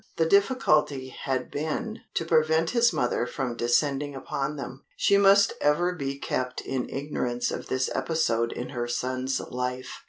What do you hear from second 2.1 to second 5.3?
to prevent his mother from descending upon them. She